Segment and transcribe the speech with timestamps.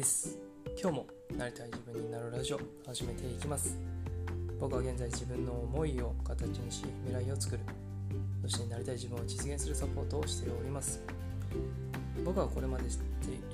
[0.00, 0.38] です。
[0.80, 1.06] 今日も
[1.36, 3.76] なりたい自分になるラジオ始めていきます。
[4.58, 7.60] 僕は現在自分の思いを形にし未来を作る。
[8.40, 11.02] そしてなりたい自分を実現するサポートをしております。
[12.24, 12.96] 僕はこれまでし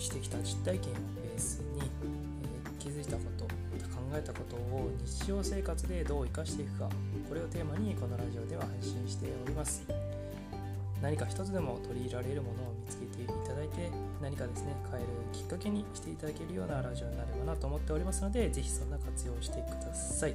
[0.08, 6.88] てきた実体験をベースに、えー、気づいたことまた考えたことを日常生活でどう生かしていくか
[7.28, 9.82] これをテーマにこのラジオでは配信しております。
[11.02, 12.75] 何か一つでも取り入れられるものを
[13.24, 13.90] ていただいて
[14.22, 20.34] 何かですね変えるきっかけにしていただけるようなラジオになればなと思っておりますので是非そんな活用してください。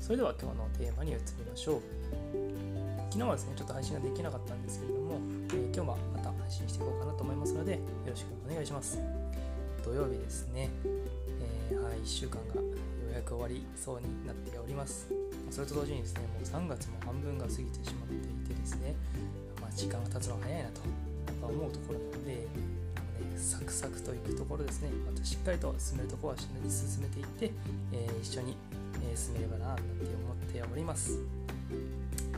[0.00, 1.82] それでは今日のテーマに移りましょう。
[3.10, 5.18] 昨日はですねちょっと配信ができなかったんですけれども、
[5.50, 8.98] えー、今日はまた配信していこうかなと思いますのでよろしくお願いします。
[9.84, 10.70] 土曜日ですね、
[11.70, 12.62] えー、はい、1週間がよ
[13.10, 15.08] うやく終わりそうになっております。
[15.50, 18.94] それと同時にですねもう3月も半分が過ぎてしまっていてですね
[19.60, 21.07] ま時間が経つの早いなと。
[21.48, 22.46] 思うところなので、ね、
[23.36, 24.90] サクサクといくところですね。
[25.06, 27.52] またしっかりと進めるところは進めていって、
[27.92, 28.56] えー、一緒に、
[29.10, 31.18] え進めればななんて思っております。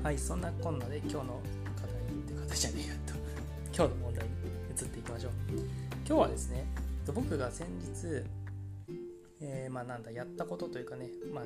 [0.02, 1.40] はいそんなこんなで今日の
[1.76, 3.14] 課題って形じゃねえよと。
[3.76, 4.30] 今日の問題に
[4.70, 5.32] 移っていきましょう。
[6.06, 6.66] 今日はですね
[7.14, 8.24] 僕が先日
[9.40, 11.44] えー、まあなんだやったことというかね、まあ、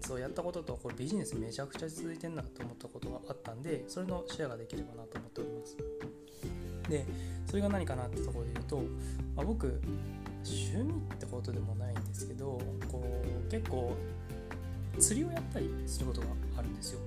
[0.00, 5.33] そうやったこととこれビジネスめちゃくちゃ続いてんなと思ったことがあったんでそれのシェアができればなと思ってます
[6.88, 7.04] で
[7.46, 8.76] それが何かなってところで言うと、
[9.36, 9.80] まあ、僕
[10.44, 10.82] 趣味
[11.14, 13.02] ってことでもないんですけどこ
[13.46, 13.96] う結構
[14.98, 17.00] 釣りをやったりすることがあるんですよ。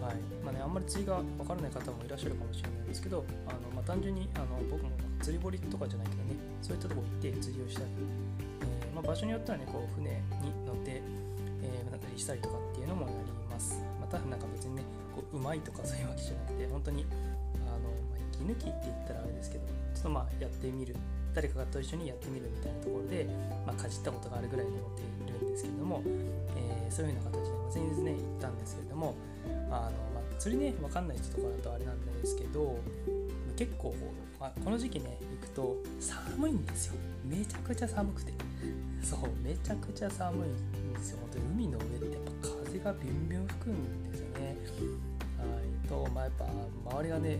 [0.00, 0.14] はい。
[0.42, 7.86] まあね、あんまり釣りが分からない方もいらっしゃるかもしれないんですけどあの、まあ、単純にあの僕も釣り堀とかじゃないけどねそういったとこ行って釣りをしたり、
[8.82, 11.02] えーまあ、場所によってはねこう船に乗って
[11.62, 13.16] えー、なったりしたりとかっていうのもやり
[13.48, 13.80] ます。
[14.00, 14.82] またなんか別にね
[15.14, 17.06] こううまいとかそういうわけじゃなくて本当に、
[18.42, 20.96] 息抜きって言ったらあれですけどちょっとまあやってみる。
[21.34, 23.26] 誰かと一緒にやってみるみたいなところで、
[23.66, 26.02] まあ、かじったことがあるぐらいに思っているんですけども、
[26.54, 29.14] えー、そういうような形で、まあ、先日ね行ったんですけれども
[29.70, 32.78] あの、まあ、釣りね分かんない人とかだとあれなんですけど
[33.56, 33.94] 結構、
[34.38, 36.94] まあ、この時期ね行くと寒いんですよ。
[37.24, 38.32] めちゃくちゃ寒くて。
[39.02, 41.18] そうめちゃくちゃ寒いんですよ。
[41.22, 44.56] 本当に海の上ってやっぱ風がビュンビュン吹くんですよね。
[45.38, 45.44] は
[45.84, 45.88] い。
[45.88, 46.44] とまあやっぱ
[46.92, 47.38] 周りがね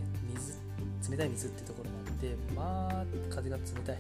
[1.12, 3.98] 冷たい水ってところがあってまあ風が冷たい。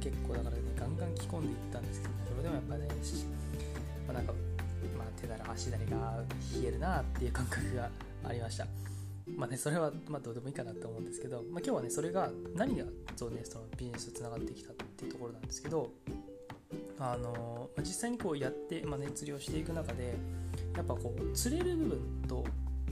[0.00, 2.88] 結構だからねガンガン着込んでいったんですけど、それでもやっぱね、
[4.08, 4.32] まあ、なんか、
[4.98, 6.24] まあ、手だら足だりが
[6.60, 7.90] 冷えるなっていう感覚が
[8.24, 8.66] ありました。
[9.36, 12.84] まあね、それはまあどうでもいいかなと思うんですけど、まあ、今日はね、それが何が
[13.14, 15.90] そうね、そのビジネスとつながってきたっていうところなんですけど、
[16.98, 20.16] あの実際にこうやって、まあね、釣りをしていく中で
[20.76, 22.44] やっぱこう釣れる部分と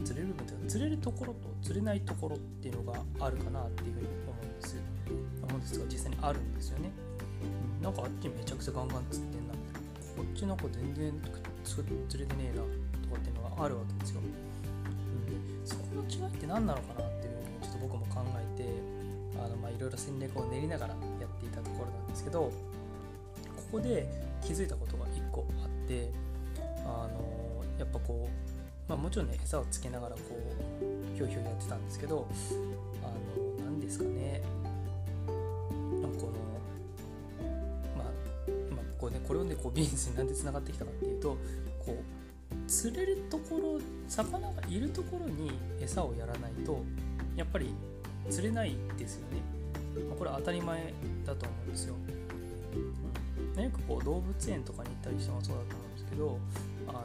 [0.04, 4.76] 釣れる部分というか釣れるところと釣れないところっていうのがあるかなっていうふうに思うんです。
[5.42, 6.90] 思うんですが実際にあるんですよね、
[7.78, 9.54] うん、なんかあっちめちゃくちゃガンガン釣ってんな。
[10.18, 11.12] こっちなんか全然
[11.64, 18.68] 釣れてねえなとかっていうのがあるわけですよ、うん、そこの違いって何なのかなっていうふうにちょっと僕も考えて
[19.38, 22.52] あのまあいろいろ戦略を練りながらやっていたところなんですけどこ
[23.72, 24.08] こで
[24.42, 26.10] 気づいたことが1個あって
[26.84, 30.20] あのやっぱこう、まあ、もちろんね餌をつけながらこ
[31.12, 32.26] うひょうひょうやってたんですけど
[33.02, 34.42] あの何ですかね
[35.26, 36.32] この
[37.96, 41.36] まあ、まあ、こうねこれをねこうビジネスになんでつながってきたかっていうと
[41.84, 46.82] こう釣れるところ魚がいるところに餌をやらないと
[47.36, 47.74] やっぱり
[48.30, 49.42] 釣れないですよね。
[50.08, 50.92] まこれは当たり前
[51.24, 51.94] だと思うんですよ。
[53.62, 56.38] よくこう動物園とかに行ったりしてもそうだと思うんですけど
[56.86, 57.02] あの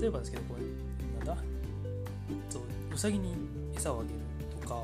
[0.00, 1.42] 例えばですけどこれなんだ？
[2.50, 2.62] そう
[2.94, 3.34] ウサギに
[3.74, 4.14] 餌をあげる
[4.60, 4.82] とか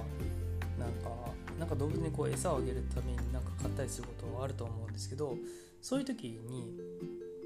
[0.78, 1.10] なんか
[1.58, 5.36] なんか動物にこう餌をあげるためになんか買ったりすることはあると思うんですけど
[5.80, 6.74] そういう時に、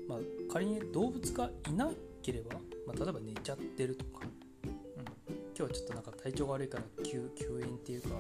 [0.09, 0.19] まあ、
[0.53, 1.91] 仮に動物がいな
[2.23, 2.55] ければ、
[2.87, 4.27] まあ、例えば寝ちゃってるとか、
[4.65, 4.77] うん、今
[5.55, 8.15] 日はちょっとなんか体調が悪いから休休園っていうかこ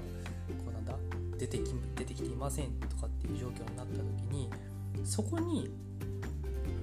[0.69, 0.95] うなんだ？
[1.39, 4.05] 出てき出てきていませんとかっていう状況になった時
[4.35, 4.51] に
[5.05, 5.71] そこに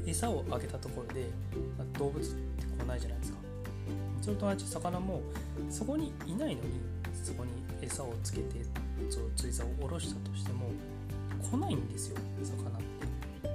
[0.06, 1.28] 餌をあげたところで、
[1.78, 3.46] まあ、動物って来ないじゃないですか。
[4.22, 5.22] それと同じ魚も
[5.70, 6.82] そこにいないのに
[7.24, 8.66] そこに餌をつけて
[9.10, 10.72] そう釣り竿を下ろしたとしても
[11.44, 13.50] 来ないんですよ魚って、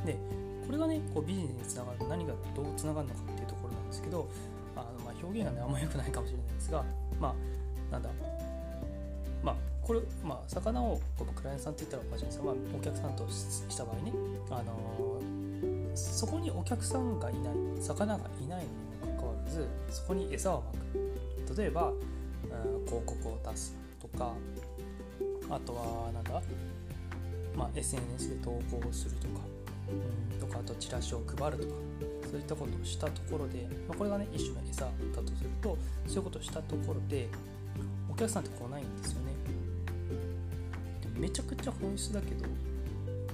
[0.00, 0.16] うん、で
[0.64, 4.28] これがねこうビジネスにつながる何がどうつながるのかっていうところなんですけど
[4.76, 6.84] あの、まあ、表現がねあんま良くないかもしれないですが
[7.20, 7.34] ま
[7.90, 8.10] あなんだ、
[9.82, 14.12] これ、まあ、魚をこのクライアントさんって言ったらおかしいんですが、まあ、お客さんとした場合ね、
[14.50, 18.64] あのー、そこにお客さんがいない魚がいない
[19.02, 21.02] のにもかかわらずそこに餌をまく。
[21.56, 24.32] 例えば、うん、広告を出すとか
[25.50, 26.40] あとはなんだ、
[27.56, 29.40] まあ、SNS で投稿するとか
[29.90, 31.74] うんとかあとチラシを配るとか
[32.30, 35.76] そういったことをしたところで、まあ、これがね一種の餌だとすると
[36.06, 37.28] そういうことをしたところで
[38.10, 38.86] お客さんって来ないん
[41.22, 42.46] めちゃくちゃ本質だけど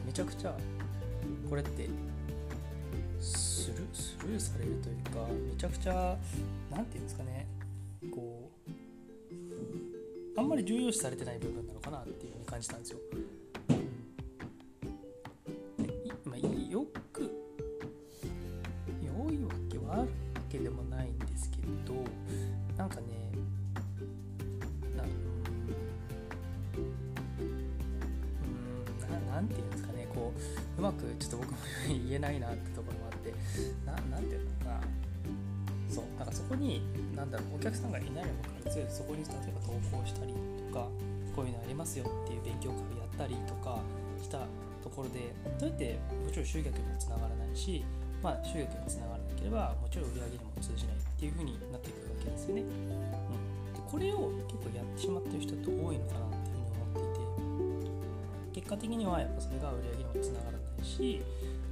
[0.05, 0.55] めちゃくちゃ
[1.49, 1.89] これって
[3.19, 6.15] スルスルーされるというかめちゃくちゃ
[6.71, 7.47] 何て言うんですかね
[8.15, 8.51] こ
[10.37, 12.99] うあんまり重要視されてない部分なのかなっていうふうに感じたんですよ。
[16.27, 17.23] まあ、よく
[19.03, 20.09] 良いわけはあるわ
[20.51, 21.57] けでもないんですけ
[21.87, 21.95] ど
[22.77, 23.28] なんかね
[30.79, 31.57] うまくちょっと僕も
[31.89, 33.35] 言えないなってところもあって
[33.85, 35.09] ななんて言うのかな。
[35.89, 36.83] そうなんかそこに
[37.17, 40.87] なんだろうお客さんがいないにもかかわらずそこに例えば投稿したりとか
[41.35, 43.81] こういうのありますよっていう勉強会をやったりとか
[44.21, 44.45] した
[44.85, 47.83] ところでどうやってもちろん集客にもつながらないし、
[48.23, 52.63] まあ、集客につながらなければもちろん売り上げにも通じないっていう風になっていくわけですよね。
[52.63, 61.23] うん、でこれを結構やってしまってる人って多いのかなっていう風に思っていて結果的にはやっぱそれが売り上げにもつながらないし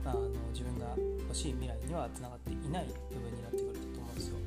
[0.05, 0.21] あの
[0.53, 0.95] 自分が
[1.27, 4.39] 欲しい未来にはつながっていない部分になってくると思うんですよ。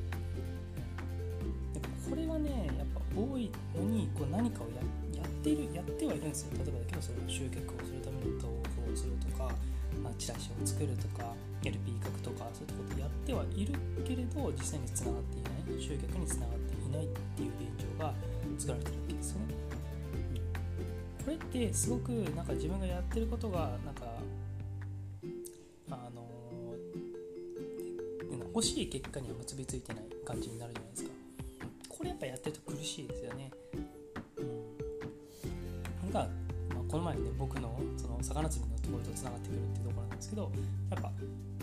[1.74, 4.80] でこれはねやっぱ多いのにこう何かをや
[5.22, 9.52] っているやってはいるんですよ例えばだけどそれを集客をするために投稿をするとか、
[10.02, 11.32] まあ、チラシを作るとか
[11.64, 13.74] LP 書くとかそういったことやってはいる
[14.04, 18.14] けれど実際につながっていない集客につながっていないっていう現状が
[18.58, 19.54] 作られてるわけですよね。
[21.24, 23.76] これってすごくなんか自分がやってることが
[28.54, 31.10] 欲しい結果には結びついてない感じになるじゃないですか。
[31.88, 33.50] これやっぱやってると苦しいですよね。
[34.38, 34.42] う
[36.08, 36.12] ん。
[36.12, 36.30] なんか、
[36.74, 40.50] まあ、この前ね僕のその魚釣りのところとつながってくるっていうところなんですけど
[40.90, 41.12] やっぱ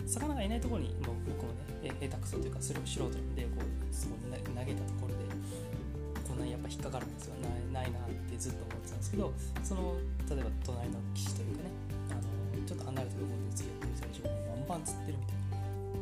[0.06, 1.52] 魚がいないところにもう僕も
[1.82, 5.28] ね下手くそというかそれを素人でこうそこ投げたところで
[6.26, 7.34] こんなにやっぱ引っかかるんですよ。
[7.72, 9.32] ないないなってずっと思ってたんですけど
[9.62, 9.96] その
[10.30, 11.70] 例えば隣の岸というかね
[12.10, 12.22] あの
[12.66, 15.47] ちょっと離れたところで釣りやってる最初にバンバン釣ってるみたいな。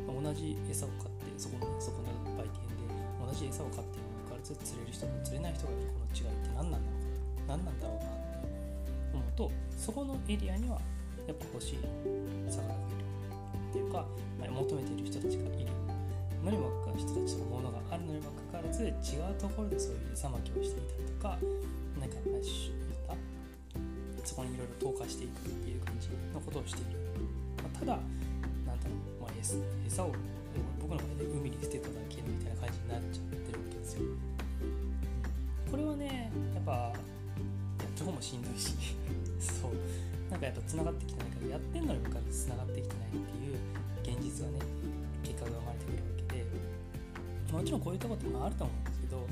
[0.07, 2.89] 同じ餌を買ってそこの、そこの売店で
[3.21, 5.91] 同じ餌を買っているにもかかわらず釣れる人と釣れない人がいる。
[5.93, 7.07] この違いって何なんだろう
[7.47, 8.57] 何なんだろうなって
[9.15, 10.81] 思うとそこのエリアには
[11.27, 11.79] やっぱ欲しい
[12.49, 13.07] 魚がいる
[13.71, 13.89] ってい。
[13.89, 14.07] うか、
[14.39, 15.71] まあ、求めている人たちがいる
[16.45, 21.39] のにもかかわらず人たちのものがあるのにもかかわらず違うところでそういう餌まきをしていたりとか
[21.99, 22.17] 何か
[24.25, 26.99] そこにいろいろ投下していくっていう感じのことをしている、
[27.63, 27.99] まあ、ただ
[29.87, 30.13] 餌を
[30.81, 34.03] 僕の場合で海に捨てただけみたいな感じになっちゃってるわけですよ。
[35.71, 38.75] これはねやっぱやった方もしんどいし。
[39.39, 39.73] そう。
[40.31, 43.59] なんかやっぱつながってきてないからやってんのに向かってつながってきてないっていう
[44.03, 44.59] 現実がね
[45.23, 46.35] 結果が生まれてくるわけ
[47.47, 49.27] でもちろんこういったこともあると思うんですけど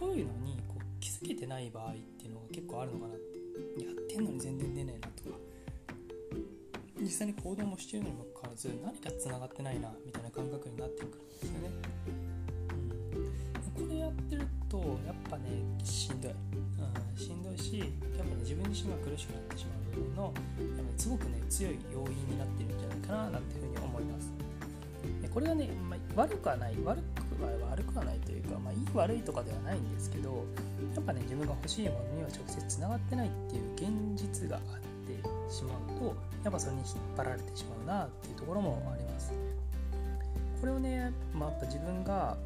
[0.00, 3.40] こういうのにこう気づけてない場合っていうのが結構あるのかなって。
[3.78, 5.36] やってんのに全然出ないなとか。
[7.00, 11.70] 実際に行動もしているのにもかかわらず何かつながってないなみたいな感覚になってくるんですよね、
[13.78, 15.44] うん、これやってるとやっぱね
[15.82, 17.88] しんどい、うん、しんどいしやっ
[18.18, 24.30] ぱね自分自身が苦しくなってしまう部分のやっぱ、ね、すごくね強い要因になってるんじゃないかななんていうふうに思います。
[25.22, 27.00] でこれはね、まあ、悪くはない悪
[27.38, 30.44] くは悪くはないというか、まあ、いい悪いとかではないんですけど
[30.94, 34.62] やっぱね自分が欲しいものには直接つながってないっていう現実があっ
[35.10, 36.14] てしまうと
[36.44, 39.32] やっぱそれに引っ張られてしまうなっていうところもあります。
[40.60, 42.36] これをね、まあ、やっぱ自分が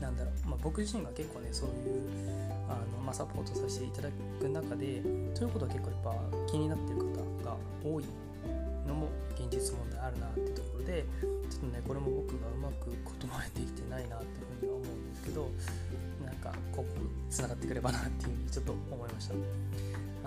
[0.00, 2.02] なんだろう、まあ、僕自身が結構ねそういう
[2.68, 4.08] あの、まあ、サポートさせていただ
[4.40, 5.02] く中で
[5.34, 7.04] ということは結構やっぱ気になってる方
[7.44, 8.04] が多い
[8.86, 11.04] のも現実問題あるなってところで
[11.50, 15.48] ちょっとねこれも僕がうまく言葉にできてないなっていうふうには思うんですけど
[16.24, 16.86] なんかここ
[17.30, 19.34] つながってくればなっていうふうにちょっと思いました。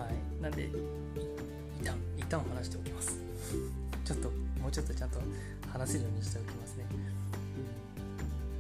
[0.02, 0.42] はい。
[0.42, 0.70] なんで
[1.80, 3.20] 一旦一旦話しておきます。
[4.04, 4.30] ちょっと
[4.62, 5.20] もうちょっとちゃんと
[5.72, 6.86] 話せるようにしておきますね、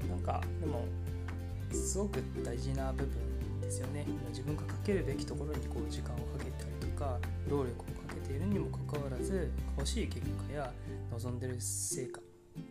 [0.04, 0.86] うん、なんかでも
[1.72, 4.06] すごく大事な部分ですよね。
[4.30, 7.18] 自分がかけるべきところにこう時間をかけたりとか
[7.50, 10.72] 労力をかけているにもかかわらず欲しい結果や
[11.12, 12.22] 望んでる成果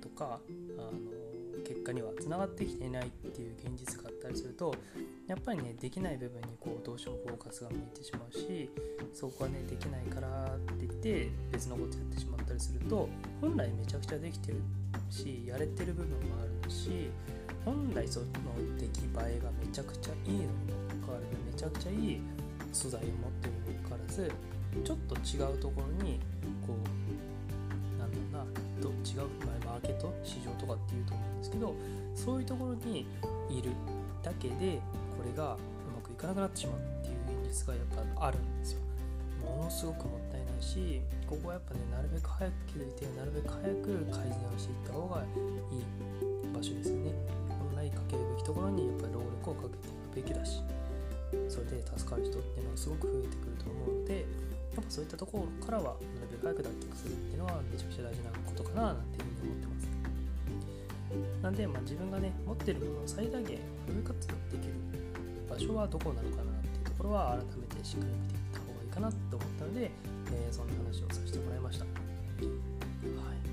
[0.00, 0.40] とか
[0.78, 4.74] あの結果にはつながってきていないっていう現実があったりすると
[5.30, 8.68] やっぱりねできない部分にこうどうしてもフォーカスが向いてしまうし
[9.14, 13.08] そこはねできないからって言って別のことやってしまったりすると
[13.40, 14.58] 本来めちゃくちゃできてる
[15.08, 17.10] しやれてる部分もあるし
[17.64, 18.26] 本来その
[18.76, 20.50] 出来栄えがめちゃくちゃいいのにも
[21.00, 22.20] かかわらずめちゃくちゃいい
[22.72, 24.32] 素材を持ってるにもかかわらず
[24.82, 26.18] ちょっと違うところに
[26.66, 30.12] こうなんだろうなと違う、まあ、マーケット？
[30.24, 31.76] 市場とかっていうと思うんですけど
[32.16, 33.06] そういうところに
[33.48, 33.70] いる
[34.24, 34.80] だけで
[35.20, 35.58] これがう
[35.92, 37.84] まくいかなくなってしまうっていう現実がやっ
[38.16, 38.80] ぱあるんですよ。
[39.44, 45.84] ものすごくもったいないしここはやっぱねなるべく早く気づいてなるべく早く改善をしていった方がいい
[46.52, 47.12] 場所ですよね。
[47.52, 50.64] 本来かけるべきところにやっぱり労力をかけていくべきだし
[51.52, 54.24] それで助かる人っていうのはすごく増えてくると思うので
[54.72, 59.89] やっぱそういったところからはなるべく早く脱却するっていうのはめちゃくちゃ大事なことかななんていうふうに思ってます。
[61.42, 64.74] なんで、まあ、自分がね持ってるものを最大限フル活用できる
[65.48, 69.90] 場所はどこなのかなっていうところは改めてしっかり見ていった方がいいかなと思ったので、
[70.32, 71.94] えー、そんな話をさせてもらいました、はい、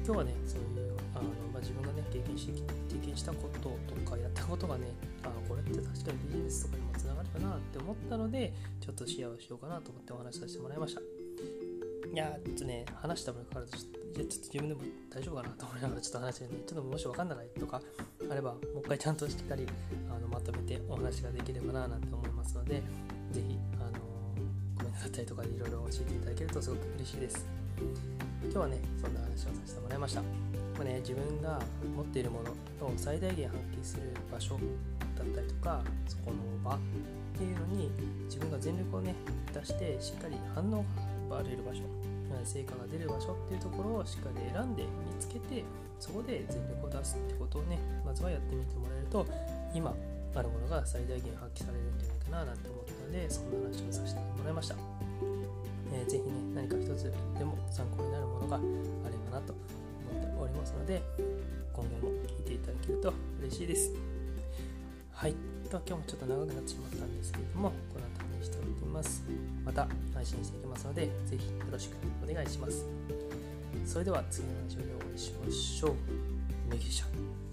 [0.05, 2.53] 今日はねそういうあの、まあ、自分がね経験し
[2.89, 11.01] 経験したこととかやったことがね あこれって確かにビジネスとかにもつながるかなって思ったのでちょっとシェアをしようかなと思ってお話しさせてもらいました。
[11.01, 13.85] いやちょっとね話した分からず
[14.17, 14.81] いやちょっと自分でも
[15.13, 17.81] 大丈夫かなと思いながらちょっと話してるんでちょっともし分かんないとか
[18.31, 19.67] あればもう一回ちゃんとしっかり
[20.09, 22.81] あのまとめてお話ができればななんて思いますので
[23.31, 23.99] 是非あの
[24.75, 27.45] コメントだったりとかでいろいろ教えていただけるとすごく嬉しいです。
[28.41, 30.23] 今日はねそんな話をさせてもらいました。
[30.79, 31.59] まね、自分が
[31.95, 34.57] 持っているものを最大限発揮する場所
[35.15, 36.79] だったりとかそこの場っ
[37.37, 37.91] ていうのに
[38.25, 39.15] 自分が全力をね
[39.53, 40.85] 出してしっかり反応
[41.29, 42.16] が現れる場所。
[42.43, 45.63] 成果が出る場所っていうところをしっかり選んで見つけて
[45.99, 49.25] そこで全力を出すってことをねまずはやってみてもらえると
[49.73, 49.93] 今
[50.35, 54.75] あるものが最大限発揮されるんじゃないかななんて思ったのでそんな話をさせてもらいました、
[55.93, 58.59] えー、ぜひね何か一つでも参考になるものがあ
[59.09, 59.53] ればなと
[60.11, 61.01] 思っておりますので
[61.73, 63.93] 今後も聞いていただけると嬉しいです。
[65.11, 65.35] はい。
[65.69, 69.23] 今日もちょっと長くなってしまったんですけれどもこの辺にしております。
[69.65, 72.85] また配信していきますのでぜひよろしくお願いします。
[73.85, 75.95] それでは次のラジオでお会いしましょう。
[76.69, 77.46] メギシャ。